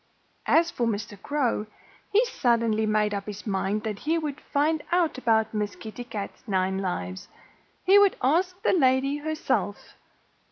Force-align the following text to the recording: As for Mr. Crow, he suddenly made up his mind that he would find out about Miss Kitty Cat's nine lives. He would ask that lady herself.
As 0.47 0.71
for 0.71 0.87
Mr. 0.87 1.15
Crow, 1.21 1.67
he 2.11 2.25
suddenly 2.25 2.87
made 2.87 3.13
up 3.13 3.27
his 3.27 3.45
mind 3.45 3.83
that 3.83 3.99
he 3.99 4.17
would 4.17 4.41
find 4.51 4.81
out 4.91 5.19
about 5.19 5.53
Miss 5.53 5.75
Kitty 5.75 6.05
Cat's 6.05 6.41
nine 6.47 6.79
lives. 6.79 7.27
He 7.85 7.99
would 7.99 8.15
ask 8.19 8.59
that 8.63 8.79
lady 8.79 9.17
herself. 9.17 9.93